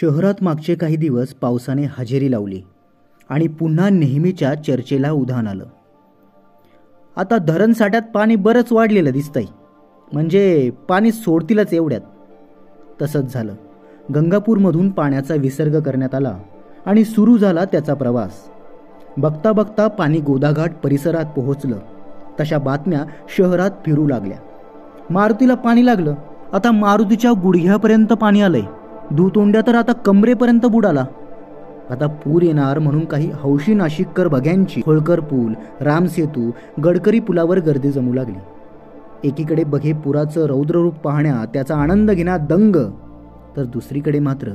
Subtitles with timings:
[0.00, 2.62] शहरात मागचे काही दिवस पावसाने हजेरी लावली
[3.28, 5.64] आणि पुन्हा नेहमीच्या चर्चेला उधाण आलं.
[7.16, 9.44] आता धरणसाठ्यात पाणी बरंच वाढलेलं दिसतंय.
[10.12, 12.00] म्हणजे पाणी सोडतीलच एवढ्यात.
[13.02, 13.54] तसंच झालं.
[14.14, 16.38] गंगापूरमधून पाण्याचा विसर्ग करण्यात आला
[16.86, 18.32] आणि सुरू झाला त्याचा प्रवास.
[19.16, 21.78] बघता बघता पाणी गोदाघाट परिसरात पोहोचलं.
[22.40, 23.04] तशा बातम्या
[23.36, 24.38] शहरात फिरू लागल्या.
[25.10, 26.14] मारुतीला पाणी लागलं.
[26.52, 28.62] आता मारुतीच्या गुडघ्यापर्यंत पाणी आलंय.
[29.10, 31.04] दुतोंड्या तर आता कमरेपर्यंत बुडाला.
[31.90, 36.50] आता पूर येणार म्हणून काही हौशी नाशिककर बघ्यांची होळकर पूल रामसेतू
[36.84, 38.38] गडकरी पुलावर गर्दी जमू लागली.
[39.24, 42.76] एकीकडे बघे पुराचं रौद्ररूप पाहण्या त्याचा आनंद घेण्यात दंग
[43.56, 44.50] तर दुसरीकडे मात्र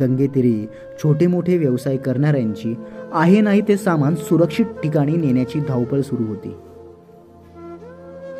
[0.00, 0.66] गंगेतिरी
[1.02, 2.74] छोटे मोठे व्यवसाय करणाऱ्यांची
[3.12, 6.54] आहे नाही ते सामान सुरक्षित ठिकाणी नेण्याची धावपळ सुरू होती.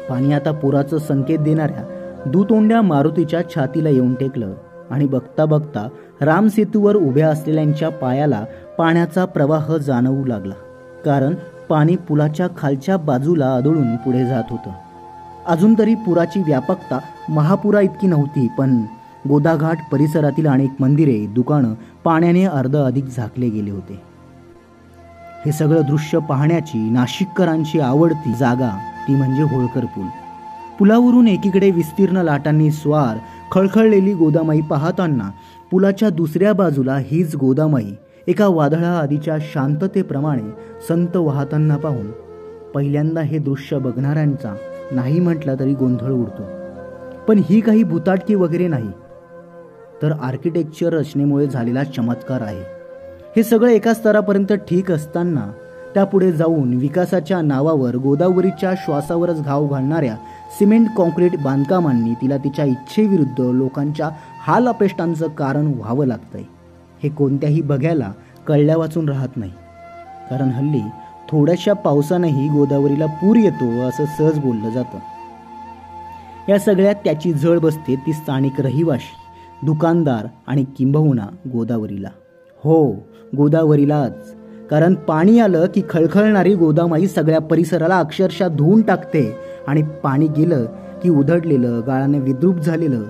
[0.08, 1.84] पाणी आता पुराचं संकेत देणाऱ्या
[2.26, 4.54] दुतोंड्या मारुतीच्या छातीला येऊन टेकलं.
[4.90, 5.88] आणि बघता बघता
[6.20, 8.44] रामसेतूवर उभ्या असलेल्यांच्या पायाला
[8.78, 10.54] पाण्याचा प्रवाह जाणवू लागला.
[11.04, 11.34] कारण
[11.68, 14.70] पाणी पुलाच्या खालच्या बाजूला आदळून पुढे जात होतं.
[15.46, 16.98] अजून तरी पुराची व्यापकता
[17.28, 18.82] महापुरा इतकी नव्हती पण
[19.28, 24.00] गोदाघाट परिसरातील अनेक मंदिरे दुकानं पाण्याने अर्ध अधिक झाकले गेले होते.
[25.46, 30.06] हे सगळं दृश्य पाहण्याची नाशिककरांची आवडती जागा ती म्हणजे होळकर पूल.
[30.78, 33.16] पुलावरून एकीकडे विस्तीर्ण लाटांनी स्वार
[33.52, 35.30] खळखळलेली गोदामाई पाहताना
[35.70, 37.90] पुलाच्या दुसऱ्या बाजूला हीच गोदामाई.
[38.26, 40.50] एका वादळा आधीच्या शांततेप्रमाणे
[40.88, 42.10] संत वाहताना पाहून
[42.74, 44.56] पहिल्यांदा हे दृश्य बघणाऱ्यांचा
[44.92, 46.42] नाही म्हटला तरी गोंधळ उडतो.
[47.28, 48.90] पण ही काही भूताटकी वगैरे नाही.
[50.02, 52.62] तर आर्किटेक्चर रचनेमुळे झालेला चमत्कार आहे.
[53.36, 55.52] हे सगळं एका स्तरापर्यंत ठीक असताना
[55.94, 60.16] त्यापुढे जाऊन विकासाच्या नावावर गोदावरीच्या श्वासावरच घाव घालणाऱ्या
[60.58, 64.10] सिमेंट कॉन्क्रीट बांधकामांनी तिला तिच्या इच्छेविरुद्ध लोकांच्या
[64.46, 66.42] हाल अपेष्टांचं कारण व्हावं लागतंय.
[67.02, 68.12] हे कोणत्याही बघ्याला
[68.46, 69.52] कळल्या वाचून राहत नाही.
[70.30, 70.80] कारण हल्ली
[71.28, 74.98] थोड्याशा पावसानंही गोदावरीला पूर येतो असं सहज बोललं जातं.
[76.48, 79.14] या सगळ्यात त्याची जळ बसते ती स्थानिक रहिवाशी
[79.66, 82.08] दुकानदार आणि किंबहुना गोदावरीला.
[82.64, 82.86] हो
[83.36, 84.35] गोदावरीलाच.
[84.70, 89.36] कारण पाणी आलं की खळखळणारी गोदामाई सगळ्या परिसराला अक्षरशः धुवून टाकते.
[89.68, 90.64] आणि पाणी गेलं
[91.02, 93.02] की उधडलेलं गाळाने विद्रूप झालेलं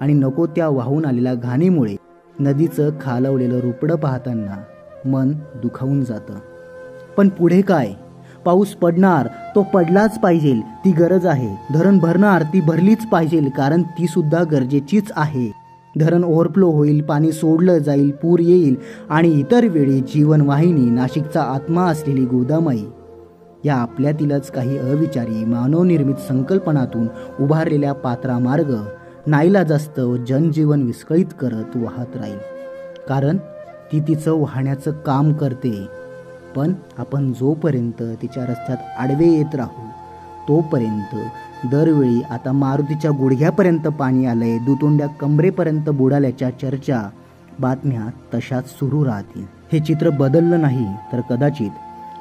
[0.00, 1.96] आणि नको त्या वाहून आलेल्या घाणीमुळे
[2.40, 4.62] नदीचं खालवलेलं रुपडं पाहताना
[5.08, 5.32] मन
[5.62, 6.34] दुखावून जातं.
[7.16, 7.92] पण पुढे काय?
[8.44, 11.74] पाऊस पडणार तो पडलाच पाहिजे ती गरज आहे.
[11.74, 15.59] धरण भरणार ती भरलीच पाहिजे कारण ती सुद्धा गरजेचीच आहे.
[15.98, 18.76] धरण ओव्हरफ्लो होईल पाणी सोडलं जाईल पूर येईल
[19.10, 22.84] आणि इतर वेळी जीवनवाहिनी नाशिकचा आत्मा असलेली गोदामाई.
[23.64, 27.06] या आपल्यातीलच काही अविचारी मानवनिर्मित संकल्पनातून
[27.40, 28.76] उभारलेल्या पात्रामार्ग
[29.26, 32.38] नाईला जास्त जनजीवन विस्कळीत करत वाहत राहील.
[33.08, 33.36] कारण
[33.92, 35.86] ती तिचं वाहण्याचं काम करते.
[36.56, 39.86] पण आपण जोपर्यंत तिच्या रस्त्यात आडवे येत राहू
[40.48, 41.16] तोपर्यंत
[41.64, 47.10] दरवेळी आता मारुतीच्या गुडघ्यापर्यंत पाणी आलंय दुतोंड्या कमरेपर्यंत बुडाल्याच्या चर्चा.
[47.58, 49.44] बातम्या तशाच सुरू राहतील.
[49.72, 51.70] हे चित्र बदललं नाही तर कदाचित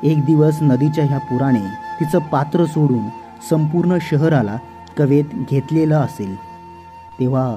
[0.04, 1.66] एक दिवस नदीच्या ह्या पुराने
[2.00, 3.04] तिचं पात्र सोडून
[3.50, 4.58] संपूर्ण शहराला
[4.98, 6.36] कवेत घेतलेलं असेल.
[7.20, 7.56] तेव्हा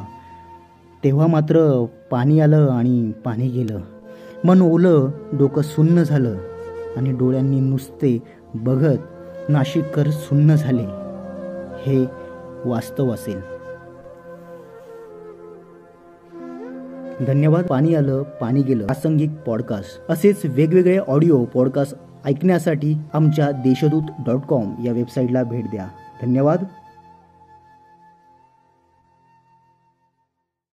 [1.04, 3.80] तेव्हा मात्र पाणी आलं आणि पाणी गेलं.
[4.44, 6.36] मन ओलं डोकं सुन्न झालं
[6.96, 8.22] आणि डोळ्यांनी नुसते
[8.54, 8.98] बघत
[9.48, 11.01] नाशिककर सुन्न झाले.
[11.82, 12.06] हे
[12.64, 13.40] वास्तव असेल.
[17.24, 17.64] धन्यवाद.
[17.66, 18.86] पाणी आलं पाणी गेलं.
[18.86, 21.94] प्रासंगिक पॉडकास्ट असेच वेगवेगळे ऑडिओ पॉडकास्ट
[22.24, 25.88] ऐकण्यासाठी आमच्या देशदूत डॉट कॉम या वेबसाईटला भेट द्या.
[26.22, 26.64] धन्यवाद.